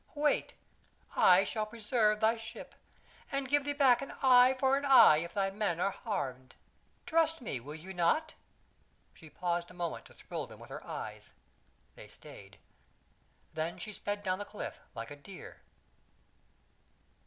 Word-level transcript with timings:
"Wait. 0.15 0.55
I 1.15 1.43
shall 1.43 1.67
preserve 1.67 2.19
thy 2.21 2.35
ship, 2.35 2.73
and 3.31 3.47
give 3.47 3.65
thee 3.65 3.73
back 3.73 4.01
an 4.01 4.13
eye 4.23 4.55
for 4.59 4.75
an 4.75 4.83
eye 4.83 5.17
if 5.17 5.35
thy 5.35 5.51
men 5.51 5.79
are 5.79 5.91
harmed. 5.91 6.55
Trust 7.05 7.39
me, 7.39 7.59
will 7.59 7.75
ye 7.75 7.93
not?" 7.93 8.33
She 9.13 9.29
paused 9.29 9.69
a 9.69 9.75
moment 9.75 10.05
to 10.05 10.15
thrill 10.15 10.47
them 10.47 10.59
with 10.59 10.71
her 10.71 10.83
eyes; 10.87 11.33
they 11.93 12.07
stayed. 12.07 12.57
They 13.53 13.77
she 13.77 13.93
sped 13.93 14.23
down 14.23 14.39
the 14.39 14.43
cliff 14.45 14.79
like 14.95 15.11
a 15.11 15.15
deer. 15.15 15.61